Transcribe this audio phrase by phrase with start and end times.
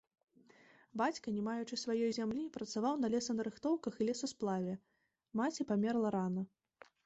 [1.01, 4.73] Бацька, не маючы сваёй зямлі, працаваў на лесанарыхтоўках і лесасплаве,
[5.41, 6.51] маці памерла рана.